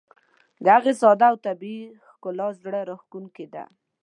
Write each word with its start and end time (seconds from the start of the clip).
د 0.63 0.65
هغې 0.75 0.93
ساده 1.01 1.27
او 1.31 1.35
طبیعي 1.45 1.83
ښکلا 2.09 2.47
زړه 2.63 2.79
راښکونکې 2.89 3.45
ده. 3.53 3.63